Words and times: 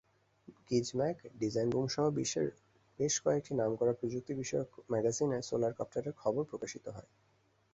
Gizmag, 0.69 1.17
ডিজাইনবুমসহ 1.39 2.05
বিশ্বের 2.17 2.47
বেশ 2.99 3.13
কয়েকটি 3.23 3.51
নামকরা 3.55 3.93
প্রযুক্তিবিষয়ক 3.99 4.69
ম্যাগাজিনে 4.91 5.37
সোলারকপ্টারের 5.49 6.13
খবর 6.21 6.43
প্রকাশিত 6.51 6.85
হয়। 6.95 7.09